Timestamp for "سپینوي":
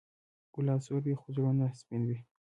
1.79-2.17